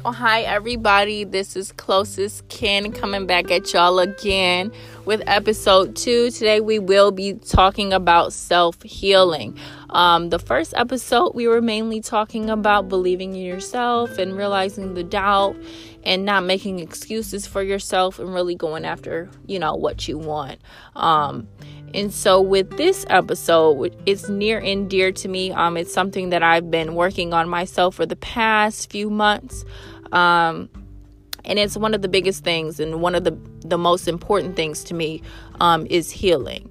So, 0.00 0.12
hi 0.12 0.42
everybody, 0.42 1.24
this 1.24 1.56
is 1.56 1.72
Closest 1.72 2.46
Kin 2.48 2.92
coming 2.92 3.26
back 3.26 3.50
at 3.50 3.72
y'all 3.72 3.98
again 3.98 4.70
with 5.04 5.20
episode 5.26 5.96
two. 5.96 6.30
Today, 6.30 6.60
we 6.60 6.78
will 6.78 7.10
be 7.10 7.34
talking 7.34 7.92
about 7.92 8.32
self 8.32 8.80
healing. 8.82 9.58
Um, 9.90 10.28
the 10.28 10.38
first 10.38 10.72
episode, 10.76 11.34
we 11.34 11.48
were 11.48 11.60
mainly 11.60 12.00
talking 12.00 12.48
about 12.48 12.88
believing 12.88 13.34
in 13.34 13.42
yourself 13.42 14.18
and 14.18 14.36
realizing 14.36 14.94
the 14.94 15.02
doubt 15.02 15.56
and 16.04 16.24
not 16.24 16.44
making 16.44 16.78
excuses 16.78 17.48
for 17.48 17.62
yourself 17.64 18.20
and 18.20 18.32
really 18.32 18.54
going 18.54 18.84
after, 18.84 19.28
you 19.46 19.58
know, 19.58 19.74
what 19.74 20.06
you 20.06 20.16
want. 20.16 20.60
Um, 20.94 21.48
and 21.94 22.12
so 22.12 22.40
with 22.40 22.76
this 22.76 23.06
episode, 23.08 23.96
it's 24.06 24.28
near 24.28 24.58
and 24.58 24.88
dear 24.88 25.12
to 25.12 25.28
me. 25.28 25.52
Um, 25.52 25.76
it's 25.76 25.92
something 25.92 26.30
that 26.30 26.42
I've 26.42 26.70
been 26.70 26.94
working 26.94 27.32
on 27.32 27.48
myself 27.48 27.94
for 27.94 28.06
the 28.06 28.16
past 28.16 28.90
few 28.90 29.10
months. 29.10 29.64
Um, 30.12 30.68
and 31.44 31.58
it's 31.58 31.76
one 31.76 31.94
of 31.94 32.02
the 32.02 32.08
biggest 32.08 32.44
things 32.44 32.78
and 32.78 33.00
one 33.00 33.14
of 33.14 33.24
the, 33.24 33.38
the 33.60 33.78
most 33.78 34.06
important 34.06 34.56
things 34.56 34.84
to 34.84 34.94
me 34.94 35.22
um, 35.60 35.86
is 35.88 36.10
healing. 36.10 36.70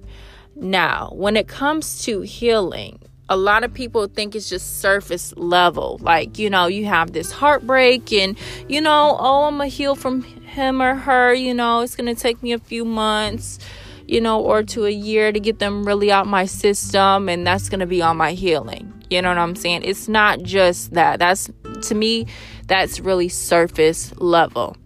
Now, 0.54 1.10
when 1.14 1.36
it 1.36 1.48
comes 1.48 2.02
to 2.02 2.20
healing, 2.20 3.00
a 3.28 3.36
lot 3.36 3.64
of 3.64 3.74
people 3.74 4.06
think 4.06 4.34
it's 4.34 4.48
just 4.48 4.80
surface 4.80 5.34
level. 5.36 5.98
Like, 6.00 6.38
you 6.38 6.48
know, 6.48 6.66
you 6.66 6.86
have 6.86 7.12
this 7.12 7.30
heartbreak 7.30 8.12
and, 8.12 8.38
you 8.68 8.80
know, 8.80 9.16
oh, 9.18 9.44
I'm 9.44 9.58
going 9.58 9.70
to 9.70 9.76
heal 9.76 9.94
from 9.94 10.22
him 10.22 10.80
or 10.80 10.94
her. 10.94 11.34
You 11.34 11.54
know, 11.54 11.80
it's 11.80 11.96
going 11.96 12.12
to 12.14 12.20
take 12.20 12.42
me 12.42 12.52
a 12.52 12.58
few 12.58 12.84
months 12.84 13.58
you 14.08 14.20
know, 14.20 14.40
or 14.40 14.62
to 14.62 14.86
a 14.86 14.90
year 14.90 15.30
to 15.30 15.38
get 15.38 15.58
them 15.58 15.84
really 15.84 16.10
out 16.10 16.26
my 16.26 16.46
system, 16.46 17.28
and 17.28 17.46
that's 17.46 17.68
going 17.68 17.80
to 17.80 17.86
be 17.86 18.02
on 18.02 18.16
my 18.16 18.32
healing. 18.32 18.92
You 19.10 19.22
know 19.22 19.28
what 19.28 19.38
I'm 19.38 19.54
saying? 19.54 19.82
It's 19.84 20.08
not 20.08 20.42
just 20.42 20.92
that. 20.94 21.18
That's 21.18 21.50
to 21.82 21.94
me, 21.94 22.26
that's 22.66 23.00
really 23.00 23.28
surface 23.28 24.12
level. 24.18 24.76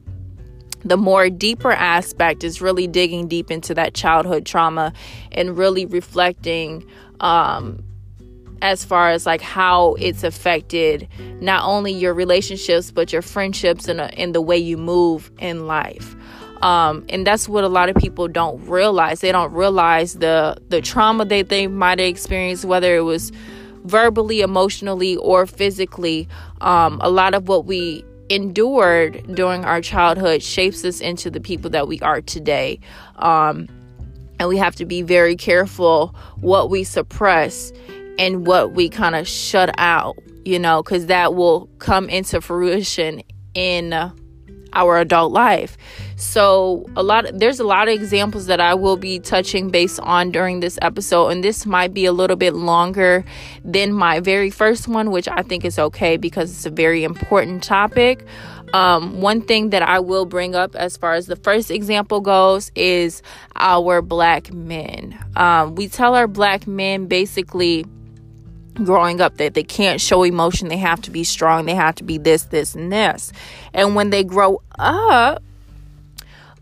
The 0.84 0.96
more 0.96 1.30
deeper 1.30 1.70
aspect 1.70 2.42
is 2.42 2.60
really 2.60 2.88
digging 2.88 3.28
deep 3.28 3.50
into 3.50 3.72
that 3.74 3.94
childhood 3.94 4.44
trauma 4.44 4.92
and 5.30 5.56
really 5.56 5.86
reflecting 5.86 6.84
um, 7.20 7.84
as 8.62 8.84
far 8.84 9.10
as 9.10 9.26
like 9.26 9.40
how 9.40 9.94
it's 9.94 10.24
affected 10.24 11.08
not 11.40 11.64
only 11.64 11.92
your 11.92 12.14
relationships 12.14 12.90
but 12.90 13.12
your 13.12 13.22
friendships 13.22 13.86
and, 13.88 14.00
uh, 14.00 14.08
and 14.16 14.34
the 14.34 14.40
way 14.40 14.56
you 14.56 14.76
move 14.76 15.30
in 15.38 15.66
life 15.66 16.16
um, 16.62 17.04
and 17.08 17.26
that's 17.26 17.48
what 17.48 17.64
a 17.64 17.68
lot 17.68 17.88
of 17.88 17.96
people 17.96 18.28
don't 18.28 18.64
realize. 18.66 19.20
They 19.20 19.32
don't 19.32 19.52
realize 19.52 20.14
the 20.14 20.56
the 20.68 20.80
trauma 20.80 21.24
that 21.24 21.48
they 21.48 21.66
might 21.66 21.98
have 21.98 22.08
experienced, 22.08 22.64
whether 22.64 22.96
it 22.96 23.02
was 23.02 23.32
verbally, 23.84 24.40
emotionally, 24.40 25.16
or 25.16 25.44
physically. 25.46 26.28
Um, 26.60 27.00
a 27.02 27.10
lot 27.10 27.34
of 27.34 27.48
what 27.48 27.66
we 27.66 28.04
endured 28.28 29.34
during 29.34 29.64
our 29.64 29.80
childhood 29.80 30.42
shapes 30.42 30.84
us 30.84 31.00
into 31.00 31.30
the 31.30 31.40
people 31.40 31.68
that 31.70 31.88
we 31.88 32.00
are 32.00 32.20
today. 32.20 32.78
Um, 33.16 33.68
and 34.38 34.48
we 34.48 34.56
have 34.56 34.76
to 34.76 34.84
be 34.86 35.02
very 35.02 35.36
careful 35.36 36.14
what 36.40 36.70
we 36.70 36.84
suppress 36.84 37.72
and 38.18 38.46
what 38.46 38.72
we 38.72 38.88
kind 38.88 39.14
of 39.14 39.26
shut 39.26 39.74
out, 39.78 40.16
you 40.44 40.58
know, 40.58 40.82
because 40.82 41.06
that 41.06 41.34
will 41.34 41.66
come 41.78 42.08
into 42.08 42.40
fruition 42.40 43.22
in 43.54 43.92
our 44.72 44.98
adult 44.98 45.32
life. 45.32 45.76
So 46.22 46.86
a 46.94 47.02
lot 47.02 47.26
there's 47.34 47.58
a 47.58 47.64
lot 47.64 47.88
of 47.88 47.94
examples 47.94 48.46
that 48.46 48.60
I 48.60 48.74
will 48.74 48.96
be 48.96 49.18
touching 49.18 49.70
based 49.70 49.98
on 50.00 50.30
during 50.30 50.60
this 50.60 50.78
episode 50.80 51.28
and 51.28 51.42
this 51.42 51.66
might 51.66 51.92
be 51.92 52.06
a 52.06 52.12
little 52.12 52.36
bit 52.36 52.54
longer 52.54 53.24
than 53.64 53.92
my 53.92 54.20
very 54.20 54.48
first 54.48 54.86
one 54.86 55.10
which 55.10 55.26
I 55.26 55.42
think 55.42 55.64
is 55.64 55.80
okay 55.80 56.16
because 56.16 56.52
it's 56.52 56.64
a 56.64 56.70
very 56.70 57.02
important 57.02 57.64
topic. 57.64 58.24
Um, 58.72 59.20
one 59.20 59.42
thing 59.42 59.70
that 59.70 59.82
I 59.82 59.98
will 59.98 60.24
bring 60.24 60.54
up 60.54 60.76
as 60.76 60.96
far 60.96 61.14
as 61.14 61.26
the 61.26 61.36
first 61.36 61.72
example 61.72 62.20
goes 62.20 62.70
is 62.76 63.20
our 63.56 64.00
black 64.00 64.52
men. 64.52 65.18
Um, 65.34 65.74
we 65.74 65.88
tell 65.88 66.14
our 66.14 66.28
black 66.28 66.68
men 66.68 67.08
basically 67.08 67.84
growing 68.74 69.20
up 69.20 69.38
that 69.38 69.54
they 69.54 69.64
can't 69.64 70.00
show 70.00 70.22
emotion 70.22 70.68
they 70.68 70.78
have 70.78 71.02
to 71.02 71.10
be 71.10 71.24
strong 71.24 71.66
they 71.66 71.74
have 71.74 71.94
to 71.94 72.04
be 72.04 72.16
this 72.16 72.44
this 72.44 72.74
and 72.74 72.90
this 72.90 73.30
and 73.74 73.94
when 73.94 74.08
they 74.08 74.24
grow 74.24 74.62
up 74.78 75.42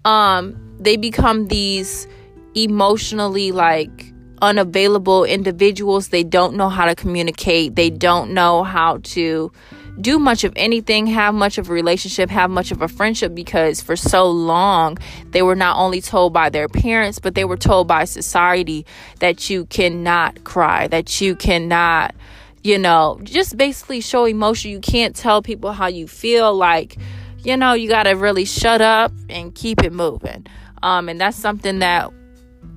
um 0.05 0.57
they 0.79 0.97
become 0.97 1.49
these 1.49 2.07
emotionally 2.55 3.53
like 3.53 4.13
unavailable 4.43 5.25
individuals 5.25 6.09
they 6.09 6.25
don't 6.25 6.57
know 6.57 6.69
how 6.69 6.87
to 6.87 6.95
communicate 6.95 7.77
they 7.77 7.91
don't 7.91 8.33
know 8.33 8.63
how 8.63 8.99
to 9.03 9.53
do 10.01 10.19
much 10.19 10.45
of 10.45 10.53
anything, 10.57 11.07
have 11.07 11.35
much 11.35 11.59
of 11.59 11.69
a 11.69 11.73
relationship, 11.73 12.31
have 12.31 12.51
much 12.51 12.71
of 12.71 12.83
a 12.83 12.89
friendship 12.89 13.35
because 13.35 13.81
for 13.81 13.97
so 13.97 14.31
long 14.31 14.99
they 15.31 15.43
were 15.43 15.55
not 15.55 15.77
only 15.77 16.01
told 16.01 16.33
by 16.33 16.49
their 16.49 16.69
parents, 16.69 17.19
but 17.19 17.35
they 17.35 17.45
were 17.45 17.57
told 17.57 17.87
by 17.87 18.05
society 18.05 18.87
that 19.19 19.51
you 19.51 19.67
cannot 19.67 20.45
cry, 20.45 20.87
that 20.89 21.21
you 21.21 21.35
cannot, 21.37 22.15
you 22.63 22.79
know, 22.79 23.21
just 23.23 23.57
basically 23.57 24.01
show 24.01 24.25
emotion. 24.25 24.71
You 24.71 24.81
can't 24.81 25.15
tell 25.15 25.43
people 25.43 25.73
how 25.73 25.87
you 25.87 26.07
feel. 26.07 26.55
Like, 26.55 26.97
you 27.45 27.57
know, 27.57 27.73
you 27.73 27.89
got 27.89 28.05
to 28.05 28.13
really 28.13 28.45
shut 28.45 28.81
up 28.81 29.13
and 29.29 29.55
keep 29.55 29.83
it 29.83 29.93
moving. 29.93 30.47
Um, 30.83 31.09
and 31.09 31.21
that's 31.21 31.37
something 31.37 31.81
that 31.81 32.11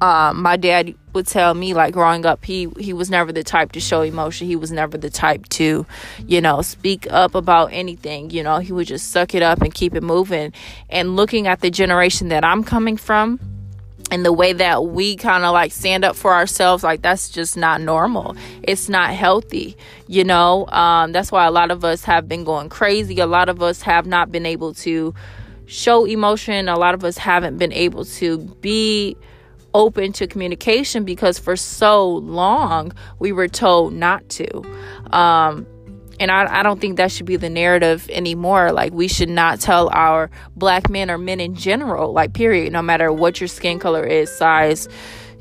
um, 0.02 0.42
my 0.42 0.58
dad 0.58 0.96
would 1.14 1.28
tell 1.28 1.54
me 1.54 1.74
like 1.74 1.94
growing 1.94 2.26
up 2.26 2.44
he 2.44 2.68
he 2.80 2.92
was 2.92 3.10
never 3.10 3.32
the 3.32 3.44
type 3.44 3.72
to 3.74 3.80
show 3.80 4.02
emotion. 4.02 4.48
He 4.48 4.56
was 4.56 4.72
never 4.72 4.98
the 4.98 5.10
type 5.10 5.48
to 5.50 5.86
you 6.26 6.42
know 6.42 6.62
speak 6.62 7.08
up 7.12 7.36
about 7.36 7.68
anything. 7.72 8.30
You 8.32 8.44
know 8.44 8.58
he 8.58 8.74
would 8.74 8.88
just 8.88 9.12
suck 9.12 9.36
it 9.36 9.44
up 9.44 9.62
and 9.62 9.74
keep 9.74 9.96
it 9.96 10.04
moving. 10.04 10.52
And 10.90 11.16
looking 11.16 11.48
at 11.48 11.62
the 11.62 11.70
generation 11.70 12.30
that 12.30 12.44
i'm 12.44 12.64
coming 12.64 12.98
from 12.98 13.40
and 14.12 14.26
the 14.26 14.34
way 14.34 14.54
that 14.54 14.86
we 14.86 15.16
kind 15.16 15.44
of 15.44 15.54
like 15.54 15.72
stand 15.72 16.06
up 16.06 16.16
for 16.16 16.34
ourselves 16.34 16.84
like 16.84 17.02
that's 17.02 17.30
just 17.30 17.58
not 17.58 17.82
normal. 17.82 18.36
It's 18.64 18.90
not 18.90 19.12
healthy 19.12 19.76
you 20.14 20.24
know? 20.24 20.68
Um, 20.68 21.12
that's 21.12 21.32
why 21.32 21.46
a 21.46 21.52
lot 21.52 21.72
of 21.72 21.84
us 21.84 22.04
have 22.04 22.28
been 22.28 22.44
going 22.44 22.70
crazy. 22.70 23.20
A 23.20 23.26
lot 23.26 23.50
of 23.50 23.62
us 23.62 23.82
have 23.82 24.06
not 24.06 24.32
been 24.32 24.46
able 24.46 24.74
to 24.76 25.14
show 25.66 26.06
emotion. 26.06 26.70
A 26.70 26.78
lot 26.78 26.94
of 26.94 27.04
us 27.04 27.18
haven't 27.18 27.58
been 27.58 27.74
able 27.74 28.06
to 28.06 28.38
be 28.62 29.18
open 29.74 30.14
to 30.14 30.28
communication 30.28 31.04
because 31.04 31.40
for 31.40 31.56
so 31.56 32.08
long 32.08 32.92
we 33.18 33.32
were 33.32 33.48
told 33.48 33.94
not 33.94 34.28
to. 34.30 34.48
Um, 35.12 35.66
and 36.20 36.32
I, 36.32 36.60
I 36.60 36.64
don't 36.64 36.80
think 36.80 36.98
that 36.98 37.12
should 37.12 37.26
be 37.26 37.36
the 37.36 37.50
narrative 37.50 38.10
anymore. 38.10 38.72
Like, 38.72 38.94
we 38.94 39.08
should 39.08 39.30
not 39.30 39.60
tell 39.60 39.90
our 39.90 40.30
black 40.56 40.90
men 40.90 41.10
or 41.10 41.18
men 41.18 41.40
in 41.40 41.56
general, 41.56 42.14
like, 42.14 42.34
period, 42.34 42.72
no 42.72 42.82
matter 42.82 43.12
what 43.12 43.42
your 43.42 43.48
skin 43.48 43.80
color 43.80 44.04
is, 44.06 44.36
size, 44.36 44.88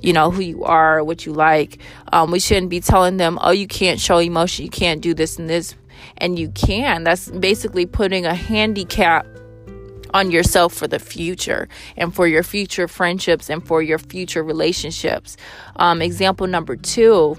you 0.01 0.13
know, 0.13 0.31
who 0.31 0.43
you 0.43 0.65
are, 0.65 1.05
what 1.05 1.27
you 1.27 1.33
like. 1.33 1.79
Um, 2.13 2.31
we 2.31 2.41
shouldn't 2.41 2.71
be 2.71 2.81
telling 2.81 3.19
them, 3.19 3.39
oh, 3.43 3.51
you 3.51 3.67
can't 3.67 4.01
show 4.01 4.19
emotion, 4.19 4.65
you 4.65 4.71
can't 4.71 5.01
do 5.01 5.15
this 5.15 5.39
and 5.39 5.49
this. 5.49 5.75
And 6.17 6.39
you 6.39 6.49
can. 6.51 7.05
That's 7.05 7.31
basically 7.31 7.87
putting 7.87 8.27
a 8.27 8.35
handicap 8.35 9.27
on 10.13 10.31
yourself 10.31 10.75
for 10.75 10.89
the 10.89 10.99
future 10.99 11.69
and 11.97 12.15
for 12.15 12.27
your 12.27 12.43
future 12.43 12.89
friendships 12.89 13.49
and 13.49 13.67
for 13.67 13.83
your 13.83 13.99
future 13.99 14.43
relationships. 14.43 15.37
Um, 15.77 16.03
example 16.03 16.47
number 16.47 16.77
two 16.77 17.37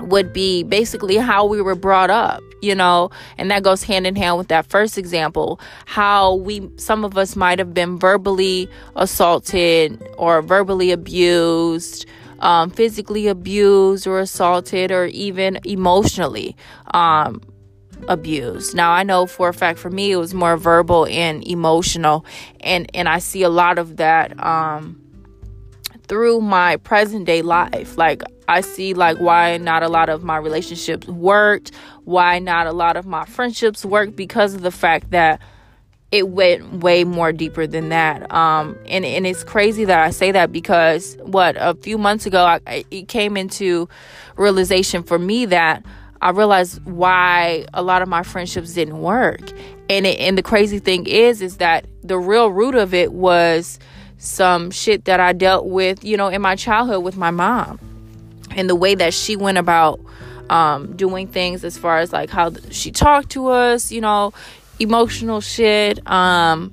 would 0.00 0.32
be 0.32 0.62
basically 0.62 1.16
how 1.16 1.44
we 1.46 1.60
were 1.60 1.74
brought 1.74 2.10
up 2.10 2.42
you 2.60 2.74
know 2.74 3.10
and 3.36 3.50
that 3.50 3.62
goes 3.62 3.82
hand 3.82 4.06
in 4.06 4.16
hand 4.16 4.36
with 4.36 4.48
that 4.48 4.66
first 4.66 4.98
example 4.98 5.60
how 5.86 6.34
we 6.34 6.68
some 6.76 7.04
of 7.04 7.16
us 7.16 7.36
might 7.36 7.58
have 7.58 7.72
been 7.74 7.98
verbally 7.98 8.68
assaulted 8.96 10.02
or 10.16 10.42
verbally 10.42 10.90
abused 10.90 12.06
um, 12.40 12.70
physically 12.70 13.26
abused 13.26 14.06
or 14.06 14.20
assaulted 14.20 14.92
or 14.92 15.06
even 15.06 15.58
emotionally 15.64 16.56
um, 16.94 17.42
abused. 18.06 18.74
Now 18.76 18.92
I 18.92 19.02
know 19.02 19.26
for 19.26 19.48
a 19.48 19.54
fact 19.54 19.78
for 19.78 19.90
me 19.90 20.12
it 20.12 20.16
was 20.16 20.34
more 20.34 20.56
verbal 20.56 21.06
and 21.06 21.46
emotional 21.46 22.24
and 22.60 22.88
and 22.94 23.08
I 23.08 23.18
see 23.18 23.42
a 23.42 23.48
lot 23.48 23.78
of 23.78 23.96
that 23.96 24.38
um 24.42 25.00
through 26.08 26.40
my 26.40 26.76
present 26.78 27.26
day 27.26 27.42
life. 27.42 27.96
Like 27.96 28.22
I 28.48 28.62
see 28.62 28.94
like 28.94 29.18
why 29.18 29.58
not 29.58 29.82
a 29.82 29.88
lot 29.88 30.08
of 30.08 30.24
my 30.24 30.36
relationships 30.38 31.06
worked, 31.06 31.72
why 32.04 32.38
not 32.38 32.66
a 32.66 32.72
lot 32.72 32.96
of 32.96 33.06
my 33.06 33.24
friendships 33.24 33.84
worked 33.84 34.16
because 34.16 34.54
of 34.54 34.62
the 34.62 34.70
fact 34.70 35.10
that 35.10 35.40
it 36.10 36.30
went 36.30 36.82
way 36.82 37.04
more 37.04 37.32
deeper 37.32 37.66
than 37.66 37.90
that. 37.90 38.32
Um, 38.32 38.78
and, 38.86 39.04
and 39.04 39.26
it's 39.26 39.44
crazy 39.44 39.84
that 39.84 40.00
I 40.00 40.10
say 40.10 40.32
that 40.32 40.50
because 40.50 41.18
what 41.20 41.56
a 41.58 41.74
few 41.74 41.98
months 41.98 42.24
ago, 42.24 42.44
I, 42.44 42.84
it 42.90 43.08
came 43.08 43.36
into 43.36 43.90
realization 44.36 45.02
for 45.02 45.18
me 45.18 45.44
that 45.46 45.84
I 46.22 46.30
realized 46.30 46.82
why 46.86 47.66
a 47.74 47.82
lot 47.82 48.00
of 48.00 48.08
my 48.08 48.22
friendships 48.22 48.72
didn't 48.72 49.00
work. 49.00 49.42
And 49.90 50.06
it, 50.06 50.18
and 50.18 50.38
the 50.38 50.42
crazy 50.42 50.78
thing 50.78 51.06
is 51.06 51.42
is 51.42 51.58
that 51.58 51.86
the 52.02 52.18
real 52.18 52.50
root 52.50 52.74
of 52.74 52.94
it 52.94 53.12
was 53.12 53.78
some 54.18 54.70
shit 54.70 55.04
that 55.06 55.20
I 55.20 55.32
dealt 55.32 55.66
with, 55.66 56.04
you 56.04 56.16
know, 56.16 56.28
in 56.28 56.42
my 56.42 56.56
childhood 56.56 57.02
with 57.02 57.16
my 57.16 57.30
mom. 57.30 57.78
And 58.50 58.68
the 58.68 58.74
way 58.74 58.94
that 58.94 59.14
she 59.14 59.36
went 59.36 59.58
about 59.58 60.00
um, 60.50 60.96
doing 60.96 61.28
things 61.28 61.64
as 61.64 61.78
far 61.78 61.98
as 61.98 62.12
like 62.12 62.30
how 62.30 62.52
she 62.70 62.90
talked 62.90 63.30
to 63.30 63.48
us, 63.48 63.92
you 63.92 64.00
know, 64.00 64.32
emotional 64.80 65.40
shit 65.40 66.08
um 66.08 66.72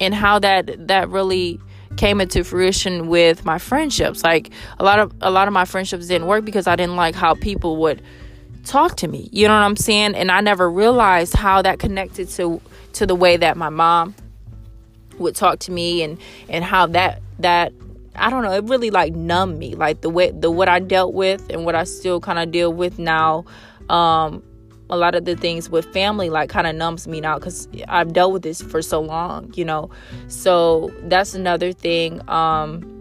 and 0.00 0.12
how 0.12 0.38
that 0.38 0.88
that 0.88 1.08
really 1.08 1.60
came 1.96 2.20
into 2.20 2.44
fruition 2.44 3.08
with 3.08 3.44
my 3.44 3.58
friendships. 3.58 4.22
Like 4.22 4.50
a 4.78 4.84
lot 4.84 4.98
of 4.98 5.12
a 5.20 5.30
lot 5.30 5.48
of 5.48 5.54
my 5.54 5.64
friendships 5.64 6.06
didn't 6.08 6.26
work 6.26 6.44
because 6.44 6.66
I 6.66 6.76
didn't 6.76 6.96
like 6.96 7.14
how 7.14 7.34
people 7.34 7.76
would 7.78 8.02
talk 8.64 8.96
to 8.98 9.08
me. 9.08 9.28
You 9.32 9.48
know 9.48 9.54
what 9.54 9.64
I'm 9.64 9.76
saying? 9.76 10.14
And 10.14 10.30
I 10.30 10.40
never 10.40 10.70
realized 10.70 11.34
how 11.34 11.62
that 11.62 11.78
connected 11.78 12.28
to 12.30 12.60
to 12.94 13.06
the 13.06 13.14
way 13.14 13.36
that 13.36 13.56
my 13.56 13.70
mom 13.70 14.14
would 15.18 15.34
talk 15.34 15.58
to 15.60 15.72
me 15.72 16.02
and 16.02 16.18
and 16.48 16.64
how 16.64 16.86
that 16.86 17.22
that 17.38 17.72
I 18.14 18.30
don't 18.30 18.42
know, 18.42 18.52
it 18.52 18.64
really 18.64 18.90
like 18.90 19.14
numbed 19.14 19.58
me. 19.58 19.74
Like 19.74 20.00
the 20.00 20.10
way 20.10 20.30
the 20.30 20.50
what 20.50 20.68
I 20.68 20.78
dealt 20.78 21.14
with 21.14 21.48
and 21.50 21.64
what 21.64 21.74
I 21.74 21.84
still 21.84 22.20
kind 22.20 22.38
of 22.38 22.50
deal 22.50 22.72
with 22.72 22.98
now. 22.98 23.44
Um 23.88 24.42
a 24.88 24.96
lot 24.96 25.16
of 25.16 25.24
the 25.24 25.34
things 25.34 25.68
with 25.68 25.84
family 25.92 26.30
like 26.30 26.48
kind 26.48 26.66
of 26.66 26.76
numbs 26.76 27.08
me 27.08 27.20
now 27.20 27.38
cuz 27.38 27.68
I've 27.88 28.12
dealt 28.12 28.32
with 28.32 28.42
this 28.42 28.62
for 28.62 28.82
so 28.82 29.00
long, 29.00 29.52
you 29.54 29.64
know. 29.64 29.90
So 30.28 30.92
that's 31.02 31.34
another 31.34 31.72
thing. 31.72 32.26
Um 32.28 32.95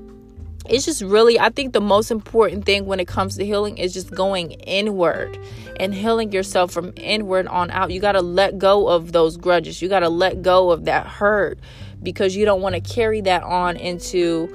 it's 0.70 0.86
just 0.86 1.02
really 1.02 1.40
I 1.40 1.50
think 1.50 1.74
the 1.74 1.82
most 1.82 2.12
important 2.12 2.66
thing 2.66 2.86
when 2.86 3.00
it 3.00 3.08
comes 3.08 3.38
to 3.38 3.46
healing 3.46 3.78
is 3.78 3.94
just 3.94 4.12
going 4.12 4.52
inward 4.52 5.38
and 5.80 5.94
healing 5.94 6.32
yourself 6.32 6.72
from 6.72 6.94
inward 6.96 7.48
on 7.48 7.72
out. 7.72 7.92
You 7.92 8.00
got 8.00 8.14
to 8.14 8.22
let 8.22 8.58
go 8.58 8.88
of 8.88 9.12
those 9.12 9.38
grudges. 9.38 9.82
You 9.82 9.90
got 9.90 10.00
to 10.00 10.10
let 10.10 10.42
go 10.42 10.72
of 10.72 10.86
that 10.86 11.08
hurt 11.08 11.60
because 12.02 12.36
you 12.36 12.46
don't 12.46 12.62
want 12.62 12.76
to 12.76 12.82
carry 12.82 13.22
that 13.22 13.44
on 13.44 13.78
into 13.78 14.48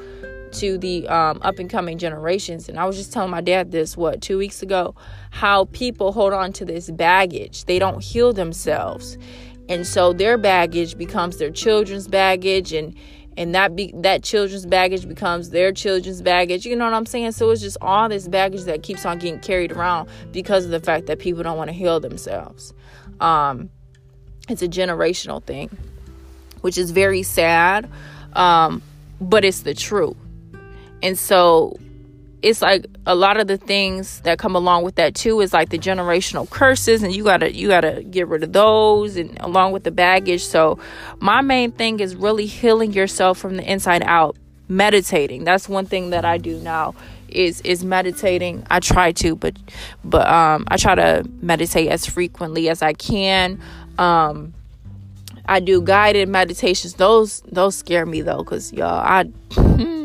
to 0.52 0.78
the 0.78 1.06
um, 1.08 1.38
up 1.42 1.58
and 1.58 1.70
coming 1.70 1.98
generations. 1.98 2.68
And 2.68 2.78
I 2.78 2.84
was 2.84 2.96
just 2.96 3.12
telling 3.12 3.30
my 3.30 3.40
dad 3.40 3.70
this, 3.70 3.96
what, 3.96 4.20
two 4.20 4.38
weeks 4.38 4.62
ago, 4.62 4.94
how 5.30 5.66
people 5.66 6.12
hold 6.12 6.32
on 6.32 6.52
to 6.54 6.64
this 6.64 6.90
baggage. 6.90 7.66
They 7.66 7.78
don't 7.78 8.02
heal 8.02 8.32
themselves. 8.32 9.16
And 9.68 9.86
so 9.86 10.12
their 10.12 10.36
baggage 10.36 10.98
becomes 10.98 11.36
their 11.36 11.50
children's 11.50 12.08
baggage 12.08 12.72
and 12.72 12.96
and 13.40 13.54
that 13.54 13.74
be 13.74 13.90
that 13.94 14.22
children's 14.22 14.66
baggage 14.66 15.08
becomes 15.08 15.48
their 15.48 15.72
children's 15.72 16.20
baggage. 16.20 16.66
You 16.66 16.76
know 16.76 16.84
what 16.84 16.92
I'm 16.92 17.06
saying? 17.06 17.32
So 17.32 17.48
it's 17.48 17.62
just 17.62 17.78
all 17.80 18.06
this 18.06 18.28
baggage 18.28 18.64
that 18.64 18.82
keeps 18.82 19.06
on 19.06 19.18
getting 19.18 19.40
carried 19.40 19.72
around 19.72 20.10
because 20.30 20.66
of 20.66 20.70
the 20.70 20.78
fact 20.78 21.06
that 21.06 21.20
people 21.20 21.42
don't 21.42 21.56
want 21.56 21.68
to 21.68 21.72
heal 21.72 22.00
themselves. 22.00 22.74
Um, 23.18 23.70
it's 24.50 24.60
a 24.60 24.68
generational 24.68 25.42
thing, 25.42 25.70
which 26.60 26.76
is 26.76 26.90
very 26.90 27.22
sad, 27.22 27.88
um, 28.34 28.82
but 29.22 29.42
it's 29.42 29.62
the 29.62 29.72
truth. 29.72 30.18
And 31.02 31.18
so 31.18 31.78
it's 32.42 32.62
like 32.62 32.86
a 33.06 33.14
lot 33.14 33.38
of 33.38 33.46
the 33.46 33.56
things 33.56 34.20
that 34.20 34.38
come 34.38 34.56
along 34.56 34.82
with 34.84 34.94
that 34.94 35.14
too 35.14 35.40
is 35.40 35.52
like 35.52 35.68
the 35.68 35.78
generational 35.78 36.48
curses 36.48 37.02
and 37.02 37.14
you 37.14 37.24
gotta 37.24 37.54
you 37.54 37.68
gotta 37.68 38.02
get 38.02 38.28
rid 38.28 38.42
of 38.42 38.52
those 38.52 39.16
and 39.16 39.38
along 39.40 39.72
with 39.72 39.84
the 39.84 39.90
baggage. 39.90 40.44
So 40.44 40.78
my 41.18 41.40
main 41.42 41.72
thing 41.72 42.00
is 42.00 42.16
really 42.16 42.46
healing 42.46 42.92
yourself 42.92 43.38
from 43.38 43.56
the 43.56 43.70
inside 43.70 44.02
out. 44.04 44.36
Meditating. 44.68 45.42
That's 45.42 45.68
one 45.68 45.84
thing 45.84 46.10
that 46.10 46.24
i 46.24 46.38
do 46.38 46.58
now 46.60 46.94
is 47.28 47.60
is 47.62 47.84
meditating. 47.84 48.64
I 48.70 48.80
try 48.80 49.12
to 49.12 49.34
but 49.34 49.56
but 50.04 50.28
um 50.28 50.64
i 50.68 50.76
try 50.76 50.94
to 50.94 51.28
meditate 51.42 51.88
as 51.88 52.06
frequently 52.06 52.68
as 52.68 52.80
i 52.80 52.92
can. 52.92 53.60
Um 53.98 54.54
i 55.46 55.58
do 55.60 55.82
guided 55.82 56.28
meditations. 56.28 56.94
Those 56.94 57.40
those 57.50 57.74
scare 57.74 58.06
me 58.06 58.22
though 58.22 58.44
because 58.44 58.72
y'all 58.72 59.00
i 59.00 59.24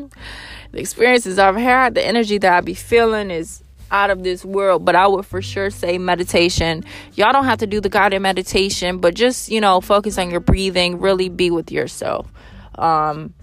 the 0.76 0.82
experiences 0.82 1.40
I've 1.40 1.56
had, 1.56 1.96
the 1.96 2.06
energy 2.06 2.38
that 2.38 2.54
I 2.54 2.60
be 2.60 2.74
feeling 2.74 3.32
is 3.32 3.64
out 3.92 4.10
of 4.10 4.24
this 4.24 4.44
world. 4.44 4.84
But 4.84 4.94
I 4.94 5.08
would 5.08 5.26
for 5.26 5.42
sure 5.42 5.70
say 5.70 5.98
meditation. 5.98 6.84
Y'all 7.14 7.32
don't 7.32 7.46
have 7.46 7.60
to 7.60 7.68
do 7.68 7.80
the 7.80 7.88
guided 7.88 8.22
meditation, 8.22 8.98
but 8.98 9.14
just, 9.14 9.50
you 9.50 9.62
know, 9.62 9.80
focus 9.80 10.18
on 10.18 10.30
your 10.30 10.42
breathing, 10.42 11.00
really 11.00 11.30
be 11.30 11.50
with 11.50 11.72
yourself. 11.72 12.30
Um, 12.78 13.34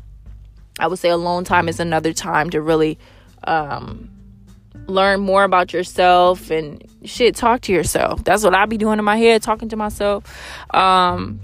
I 0.79 0.89
would 0.89 0.99
say 0.99 1.09
alone 1.09 1.45
time 1.45 1.71
is 1.71 1.81
another 1.81 2.13
time 2.13 2.51
to 2.51 2.61
really 2.61 2.99
um, 3.45 4.11
learn 4.87 5.21
more 5.21 5.45
about 5.45 5.73
yourself 5.73 6.51
and 6.51 6.85
shit, 7.03 7.35
talk 7.35 7.63
to 7.63 7.73
yourself. 7.73 8.25
That's 8.25 8.45
what 8.45 8.55
I 8.55 8.67
be 8.67 8.77
doing 8.77 8.99
in 8.99 9.07
my 9.07 9.17
head, 9.17 9.41
talking 9.41 9.71
to 9.71 9.77
myself. 9.77 10.25
Um, 10.75 11.41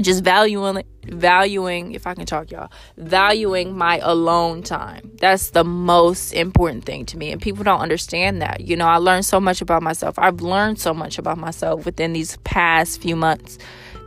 just 0.00 0.22
valuing 0.22 0.82
valuing 1.04 1.92
if 1.92 2.06
i 2.06 2.14
can 2.14 2.26
talk 2.26 2.50
y'all 2.50 2.70
valuing 2.96 3.76
my 3.76 3.98
alone 4.02 4.62
time. 4.62 5.10
That's 5.20 5.50
the 5.50 5.64
most 5.64 6.32
important 6.32 6.84
thing 6.84 7.06
to 7.06 7.16
me 7.16 7.30
and 7.30 7.40
people 7.40 7.64
don't 7.64 7.80
understand 7.80 8.42
that. 8.42 8.60
You 8.60 8.76
know 8.76 8.86
i 8.86 8.96
learned 8.96 9.24
so 9.24 9.40
much 9.40 9.60
about 9.60 9.82
myself. 9.82 10.18
I've 10.18 10.40
learned 10.40 10.80
so 10.80 10.92
much 10.92 11.18
about 11.18 11.38
myself 11.38 11.84
within 11.84 12.12
these 12.12 12.36
past 12.38 13.00
few 13.00 13.16
months 13.16 13.58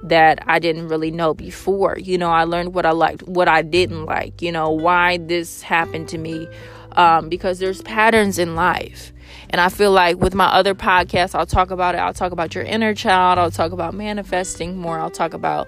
that 0.04 0.44
i 0.48 0.60
didn't 0.60 0.88
really 0.88 1.12
know 1.12 1.34
before. 1.34 1.98
You 1.98 2.18
know 2.18 2.30
i 2.30 2.44
learned 2.44 2.74
what 2.74 2.86
i 2.86 2.92
liked 2.92 3.24
what 3.24 3.48
i 3.48 3.62
didn't 3.62 4.06
like 4.06 4.42
you 4.42 4.52
know 4.52 4.70
why 4.70 5.18
this 5.18 5.62
happened 5.62 6.08
to 6.10 6.18
me 6.18 6.48
um, 6.94 7.30
because 7.30 7.60
there's 7.60 7.82
patterns 7.82 8.38
in 8.38 8.56
life 8.56 9.14
and 9.50 9.60
I 9.62 9.70
feel 9.70 9.92
like 9.92 10.18
with 10.18 10.34
my 10.34 10.46
other 10.46 10.74
podcasts, 10.76 11.36
I'll 11.36 11.46
talk 11.46 11.72
about 11.72 11.96
it. 11.96 12.00
I'll 12.00 12.14
talk 12.14 12.32
about 12.32 12.56
your 12.56 12.64
inner 12.64 12.94
child. 12.94 13.40
I'll 13.40 13.52
talk 13.52 13.72
about 13.72 13.94
manifesting 13.94 14.78
more. 14.78 15.00
I'll 15.00 15.10
talk 15.10 15.34
about, 15.34 15.68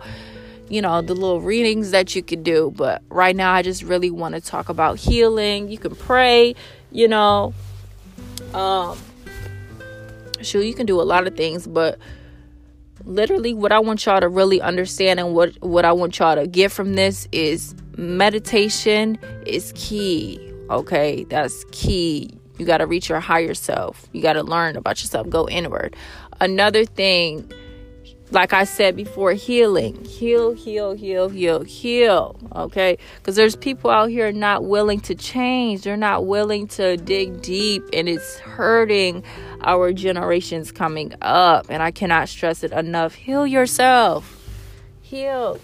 you 0.69 0.81
know, 0.81 1.01
the 1.01 1.13
little 1.13 1.42
readings 1.42 1.92
that 1.92 2.15
you 2.15 2.24
could 2.24 2.44
do. 2.44 2.74
But 2.75 3.01
right 3.10 3.36
now, 3.36 3.54
I 3.54 3.62
just 3.62 3.83
really 3.83 4.12
want 4.12 4.36
to 4.36 4.42
talk 4.42 4.69
about 4.69 4.98
healing. 4.98 5.69
You 5.69 5.77
can 5.77 5.95
pray, 5.95 6.56
you 6.92 7.07
know. 7.07 7.54
Um, 8.54 8.98
sure, 10.42 10.62
you 10.62 10.74
can 10.74 10.86
do 10.86 11.01
a 11.01 11.04
lot 11.04 11.27
of 11.27 11.36
things, 11.36 11.68
but 11.68 12.00
literally 13.06 13.54
what 13.54 13.71
I 13.71 13.80
want 13.80 14.06
y'all 14.06 14.21
to 14.21 14.30
really 14.30 14.62
understand 14.62 15.19
and 15.19 15.33
what 15.33 15.62
what 15.62 15.86
I 15.86 15.92
want 15.92 16.18
y'all 16.19 16.36
to 16.36 16.48
get 16.48 16.71
from 16.71 16.94
this 16.94 17.27
is 17.31 17.75
meditation 17.98 19.18
is 19.45 19.74
key. 19.75 20.39
Okay? 20.69 21.25
That's 21.30 21.65
key. 21.71 22.39
You 22.58 22.66
got 22.66 22.78
to 22.78 22.88
reach 22.88 23.10
your 23.10 23.20
higher 23.20 23.54
self. 23.54 24.08
You 24.12 24.22
got 24.22 24.34
to 24.34 24.44
learn 24.44 24.76
about 24.76 25.02
yourself, 25.02 25.30
go 25.30 25.48
inward. 25.50 25.96
Another 26.40 26.86
thing, 26.86 27.52
like 28.32 28.54
I 28.54 28.64
said 28.64 28.96
before, 28.96 29.34
healing. 29.34 30.04
Heal, 30.06 30.54
heal, 30.54 30.94
heal, 30.94 31.30
heal, 31.30 31.64
heal. 31.64 32.36
Okay? 32.56 32.98
Because 33.18 33.36
there's 33.36 33.56
people 33.56 33.90
out 33.90 34.10
here 34.10 34.32
not 34.32 34.66
willing 34.66 35.00
to 35.02 35.16
change. 35.16 35.82
They're 35.82 35.98
not 35.98 36.26
willing 36.26 36.68
to 36.70 36.98
dig 36.98 37.42
deep, 37.42 37.84
and 37.92 38.08
it's 38.08 38.38
hurting 38.40 39.24
our 39.62 39.94
generations 39.94 40.72
coming 40.72 41.13
up. 41.22 41.68
And 41.70 41.82
I 41.82 41.92
cannot 41.92 42.30
stress 42.30 42.63
it 42.63 42.72
enough. 42.72 43.16
Heal 43.16 43.48
yourself. 43.48 44.39
Heal. 45.01 45.60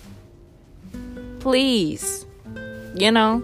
Please. 1.40 2.26
You 2.96 3.12
know? 3.12 3.44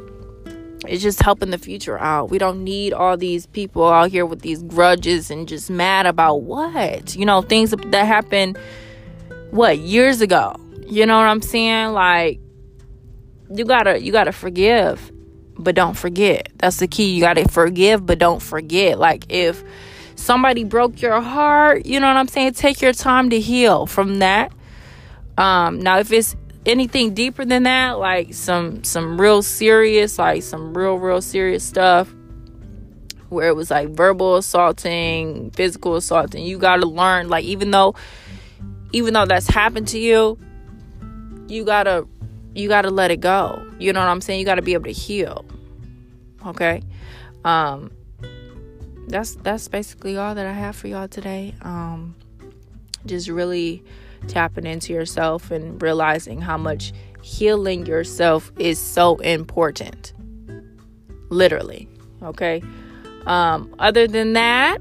It's 0.90 1.04
just 1.04 1.22
helping 1.22 1.50
the 1.50 1.58
future 1.58 2.00
out. 2.00 2.30
We 2.30 2.38
don't 2.38 2.64
need 2.64 2.94
all 2.94 3.18
these 3.18 3.46
people 3.48 3.88
out 3.88 4.12
here 4.12 4.26
with 4.26 4.42
these 4.42 4.64
grudges 4.64 5.30
and 5.30 5.48
just 5.48 5.70
mad 5.70 6.06
about 6.06 6.42
what? 6.44 7.16
You 7.16 7.26
know, 7.26 7.42
things 7.42 7.72
that 7.72 8.04
happened 8.06 8.58
what 9.52 9.78
years 9.80 10.22
ago. 10.22 10.56
You 10.88 11.06
know 11.06 11.18
what 11.18 11.28
I'm 11.28 11.42
saying? 11.42 11.94
Like 11.94 12.40
you 13.54 13.66
got 13.66 13.84
to 13.84 14.02
you 14.02 14.12
got 14.12 14.26
to 14.26 14.32
forgive, 14.32 15.12
but 15.58 15.76
don't 15.76 15.96
forget. 15.96 16.50
That's 16.58 16.78
the 16.78 16.88
key. 16.88 17.14
You 17.16 17.22
got 17.22 17.34
to 17.36 17.48
forgive 17.48 18.06
but 18.06 18.20
don't 18.20 18.42
forget. 18.42 19.00
Like 19.00 19.26
if 19.30 19.64
somebody 20.16 20.64
broke 20.64 21.02
your 21.02 21.22
heart, 21.22 21.86
you 21.86 22.00
know 22.00 22.08
what 22.08 22.18
I'm 22.18 22.28
saying? 22.28 22.54
Take 22.54 22.82
your 22.82 22.94
time 22.94 23.30
to 23.32 23.40
heal 23.40 23.86
from 23.86 24.20
that. 24.20 24.52
Um 25.38 25.80
now 25.80 26.00
if 26.00 26.12
it's 26.12 26.36
anything 26.66 27.14
deeper 27.14 27.46
than 27.46 27.64
that, 27.64 28.00
like 28.00 28.34
some 28.34 28.84
some 28.84 29.20
real 29.20 29.42
serious, 29.42 30.18
like 30.18 30.44
some 30.44 30.76
real 30.78 30.96
real 30.96 31.22
serious 31.22 31.64
stuff 31.64 32.14
where 33.30 33.50
it 33.50 33.56
was 33.56 33.72
like 33.72 33.90
verbal 33.90 34.38
assaulting, 34.38 35.52
physical 35.52 35.96
assaulting, 35.96 36.46
you 36.46 36.58
got 36.58 36.78
to 36.78 36.88
learn 36.88 37.30
like 37.30 37.46
even 37.46 37.72
though 37.72 37.96
even 38.92 39.14
though 39.14 39.26
that's 39.26 39.48
happened 39.48 39.88
to 39.90 40.00
you, 40.00 40.40
you 41.48 41.66
got 41.66 41.84
to 41.84 42.08
you 42.54 42.70
got 42.70 42.84
to 42.84 42.92
let 42.92 43.12
it 43.12 43.20
go. 43.20 43.62
You 43.78 43.92
know 43.94 44.00
what 44.00 44.08
I'm 44.08 44.22
saying? 44.22 44.40
You 44.40 44.46
got 44.46 44.56
to 44.56 44.62
be 44.62 44.74
able 44.74 44.86
to 44.86 44.92
heal. 44.92 45.46
Okay? 46.46 46.82
Um 47.44 47.92
that's 49.08 49.36
that's 49.36 49.68
basically 49.68 50.18
all 50.18 50.34
that 50.34 50.46
I 50.48 50.54
have 50.54 50.76
for 50.76 50.88
y'all 50.88 51.08
today. 51.08 51.54
Um 51.62 52.16
just 53.06 53.28
really 53.28 53.84
tapping 54.28 54.66
into 54.66 54.94
yourself 54.94 55.52
and 55.52 55.82
realizing 55.82 56.42
how 56.42 56.58
much 56.58 56.94
healing 57.22 57.86
yourself 57.86 58.52
is 58.58 58.80
so 58.80 59.18
important. 59.18 60.14
Literally. 61.30 61.88
Okay. 62.22 62.62
Um, 63.26 63.74
other 63.80 64.08
than 64.08 64.34
that, 64.34 64.78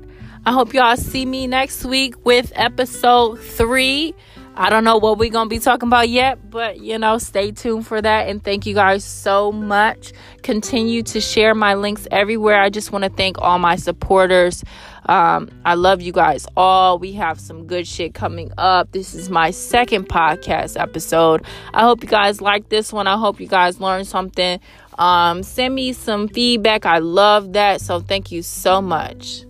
I 0.47 0.53
hope 0.53 0.75
y'all 0.75 0.97
see 0.97 1.25
me 1.25 1.47
next 1.47 1.85
week 1.85 2.25
with 2.27 2.53
episode 2.55 3.41
three. 3.41 4.15
I 4.57 4.71
don't 4.71 4.85
know 4.85 4.99
what 4.99 5.19
we're 5.19 5.31
going 5.31 5.47
to 5.47 5.51
be 5.51 5.59
talking 5.59 5.89
about 5.89 6.09
yet, 6.09 6.51
but 6.51 6.81
you 6.81 6.99
know, 6.99 7.19
stay 7.19 7.51
tuned 7.51 7.87
for 7.87 8.01
that. 8.01 8.29
And 8.29 8.45
thank 8.45 8.67
you 8.67 8.75
guys 8.75 9.05
so 9.05 9.51
much. 9.51 10.13
Continue 10.43 11.03
to 11.05 11.21
share 11.21 11.55
my 11.55 11.75
links 11.75 12.07
everywhere. 12.11 12.61
I 12.61 12.71
just 12.71 12.93
want 12.93 13.05
to 13.05 13.11
thank 13.11 13.39
all 13.41 13.59
my 13.59 13.77
supporters. 13.77 14.63
Um, 15.07 15.51
I 15.65 15.75
love 15.75 16.01
you 16.01 16.13
guys 16.13 16.47
all. 16.57 16.99
We 16.99 17.13
have 17.13 17.39
some 17.41 17.67
good 17.67 17.87
shit 17.87 18.15
coming 18.15 18.53
up. 18.59 18.93
This 18.93 19.15
is 19.15 19.31
my 19.31 19.51
second 19.51 20.09
podcast 20.09 20.81
episode. 20.81 21.45
I 21.73 21.83
hope 21.83 22.03
you 22.03 22.09
guys 22.09 22.41
like 22.41 22.69
this 22.69 22.93
one. 22.93 23.07
I 23.07 23.17
hope 23.17 23.41
you 23.41 23.47
guys 23.47 23.81
learned 23.81 24.07
something. 24.07 24.61
Um, 24.99 25.43
send 25.43 25.75
me 25.75 25.93
some 25.93 26.29
feedback. 26.29 26.87
I 26.87 26.99
love 26.99 27.53
that. 27.55 27.81
So 27.81 28.01
thank 28.01 28.31
you 28.33 28.43
so 28.43 28.81
much. 28.81 29.45